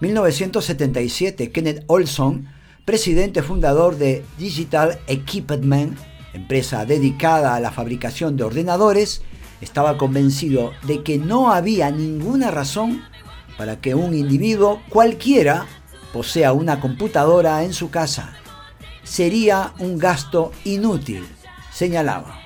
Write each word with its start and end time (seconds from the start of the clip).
1977, 0.00 1.50
Kenneth 1.50 1.84
Olson, 1.88 2.48
presidente 2.84 3.42
fundador 3.42 3.96
de 3.96 4.24
Digital 4.38 5.00
Equipment, 5.08 5.98
empresa 6.32 6.84
dedicada 6.84 7.54
a 7.54 7.60
la 7.60 7.72
fabricación 7.72 8.36
de 8.36 8.44
ordenadores, 8.44 9.22
estaba 9.60 9.98
convencido 9.98 10.70
de 10.86 11.02
que 11.02 11.18
no 11.18 11.50
había 11.52 11.90
ninguna 11.90 12.50
razón 12.50 13.02
para 13.56 13.80
que 13.80 13.94
un 13.96 14.14
individuo 14.14 14.80
cualquiera 14.88 15.66
posea 16.12 16.52
una 16.52 16.80
computadora 16.80 17.64
en 17.64 17.72
su 17.72 17.90
casa. 17.90 18.36
Sería 19.02 19.74
un 19.80 19.98
gasto 19.98 20.52
inútil, 20.64 21.26
señalaba. 21.72 22.38